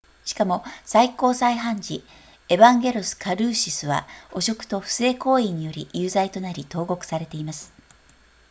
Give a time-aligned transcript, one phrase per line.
[0.25, 2.03] しかも最高裁判事
[2.49, 7.71] エヴァンゲロスカルーシスは汚職と不正行為により有罪となり投獄されています